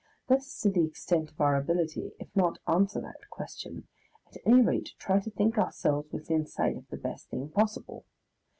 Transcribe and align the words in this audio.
Let 0.27 0.39
us 0.39 0.59
to 0.61 0.71
the 0.71 0.83
extent 0.83 1.29
of 1.29 1.39
our 1.39 1.55
ability, 1.55 2.13
if 2.19 2.35
not 2.35 2.57
answer 2.67 2.99
that 3.01 3.29
question, 3.29 3.87
at 4.25 4.37
any 4.47 4.63
rate 4.63 4.95
try 4.97 5.19
to 5.19 5.29
think 5.29 5.59
ourselves 5.59 6.11
within 6.11 6.47
sight 6.47 6.75
of 6.75 6.87
the 6.89 6.97
best 6.97 7.29
thing 7.29 7.49
possible. 7.49 8.05